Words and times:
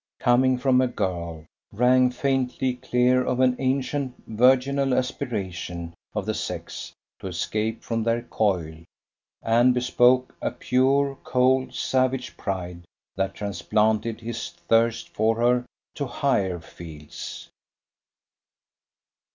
coming 0.19 0.57
from 0.57 0.81
a 0.81 0.87
girl, 0.87 1.45
rang 1.71 2.09
faintly 2.09 2.73
clear 2.73 3.23
of 3.23 3.39
an 3.39 3.55
ancient 3.59 4.11
virginal 4.25 4.95
aspiration 4.95 5.93
of 6.15 6.25
the 6.25 6.33
sex 6.33 6.91
to 7.19 7.27
escape 7.27 7.83
from 7.83 8.01
their 8.01 8.23
coil, 8.23 8.75
and 9.43 9.75
bespoke 9.75 10.35
a 10.41 10.49
pure, 10.49 11.15
cold, 11.23 11.75
savage 11.75 12.35
pride 12.35 12.81
that 13.15 13.35
transplanted 13.35 14.19
his 14.19 14.49
thirst 14.49 15.07
for 15.09 15.35
her 15.35 15.67
to 15.93 16.07
higher 16.07 16.59
fields. 16.59 17.51